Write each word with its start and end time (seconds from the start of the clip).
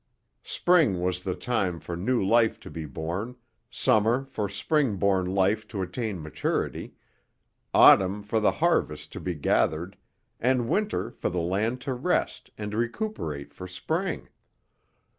Spring 0.41 0.99
was 0.99 1.21
the 1.21 1.35
time 1.35 1.79
for 1.79 1.95
new 1.95 2.25
life 2.25 2.59
to 2.59 2.71
be 2.71 2.85
born, 2.87 3.35
summer 3.69 4.25
for 4.25 4.49
spring 4.49 4.95
born 4.97 5.27
life 5.27 5.67
to 5.67 5.79
attain 5.83 6.19
maturity, 6.19 6.95
autumn 7.71 8.23
for 8.23 8.39
the 8.39 8.53
harvest 8.53 9.11
to 9.11 9.19
be 9.19 9.35
gathered 9.35 9.95
and 10.39 10.67
winter 10.67 11.11
for 11.11 11.29
the 11.29 11.37
land 11.39 11.81
to 11.81 11.93
rest 11.93 12.49
and 12.57 12.73
recuperate 12.73 13.53
for 13.53 13.67
spring. 13.67 14.29